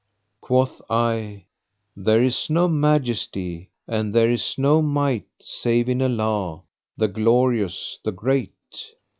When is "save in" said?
5.39-6.01